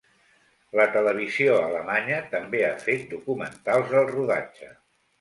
[0.79, 4.77] La televisió alemanya també ha fet documentals del rodatge.